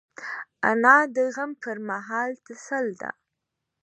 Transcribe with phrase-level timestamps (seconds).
[0.69, 3.09] انا د غم پر مهال تسل ده